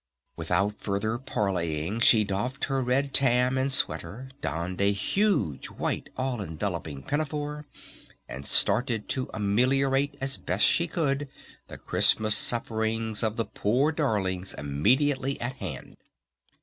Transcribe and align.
Without 0.35 0.73
further 0.79 1.19
parleying 1.19 1.99
she 1.99 2.23
doffed 2.23 2.63
her 2.63 2.81
red 2.81 3.13
tam 3.13 3.55
and 3.55 3.71
sweater, 3.71 4.31
donned 4.41 4.81
a 4.81 4.91
huge 4.91 5.67
white 5.67 6.09
all 6.17 6.41
enveloping 6.41 7.03
pinafore, 7.03 7.67
and 8.27 8.43
started 8.43 9.07
to 9.09 9.29
ameliorate 9.31 10.17
as 10.19 10.37
best 10.37 10.65
she 10.65 10.87
could 10.87 11.29
the 11.67 11.77
Christmas 11.77 12.35
sufferings 12.35 13.21
of 13.21 13.35
the 13.35 13.45
"poor 13.45 13.91
darlings" 13.91 14.55
immediately 14.55 15.39
at 15.39 15.57
hand. 15.57 15.97